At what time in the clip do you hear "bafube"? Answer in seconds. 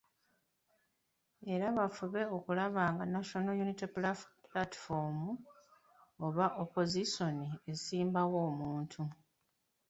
1.77-2.21